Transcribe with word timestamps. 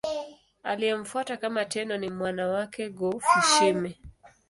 Aliyemfuata 0.63 1.37
kama 1.37 1.65
Tenno 1.65 1.97
ni 1.97 2.09
mwana 2.09 2.47
wake 2.47 2.89
Go-Fushimi. 2.89 3.97